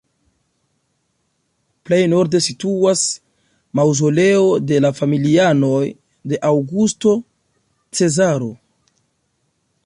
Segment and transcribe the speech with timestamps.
[1.89, 3.03] Plej norde situas
[3.81, 5.85] maŭzoleo de la familianoj
[6.33, 7.15] de Aŭgusto
[8.01, 8.51] Cezaro.